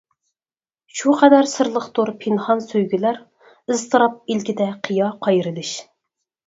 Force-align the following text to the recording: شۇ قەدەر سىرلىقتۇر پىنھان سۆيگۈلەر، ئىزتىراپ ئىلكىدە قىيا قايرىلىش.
شۇ 1.01 1.13
قەدەر 1.19 1.49
سىرلىقتۇر 1.51 2.13
پىنھان 2.25 2.65
سۆيگۈلەر، 2.69 3.23
ئىزتىراپ 3.75 4.19
ئىلكىدە 4.37 4.73
قىيا 4.89 5.13
قايرىلىش. 5.29 5.81